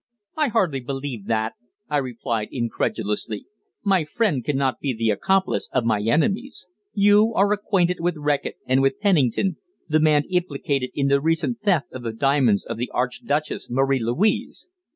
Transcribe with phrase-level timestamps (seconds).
[0.35, 1.53] "I hardly believe that,"
[1.87, 3.45] I replied incredulously.
[3.83, 6.65] "My friend cannot be the accomplice of my enemies.
[6.95, 11.89] You are acquainted with Reckitt and with Pennington the men implicated in the recent theft
[11.93, 14.67] of the diamonds of the Archduchess Marie Louise!"